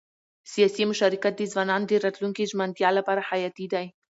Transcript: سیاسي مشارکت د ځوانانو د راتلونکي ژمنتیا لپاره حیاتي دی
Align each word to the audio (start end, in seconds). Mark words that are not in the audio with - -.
سیاسي 0.53 0.83
مشارکت 0.91 1.33
د 1.37 1.41
ځوانانو 1.51 1.85
د 1.87 1.93
راتلونکي 2.05 2.43
ژمنتیا 2.51 2.89
لپاره 2.97 3.21
حیاتي 3.29 3.65
دی 3.73 3.85